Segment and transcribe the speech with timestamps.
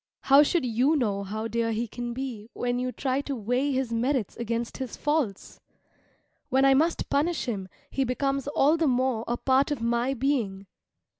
[0.21, 3.93] How should you know how dear he can be when you try to weigh his
[3.93, 5.59] merits against his faults?
[6.49, 10.65] When I must punish him he becomes all the more a part of my being.